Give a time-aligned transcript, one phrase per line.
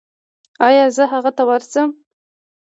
[0.67, 1.89] ایا زه هغه ته ورشم؟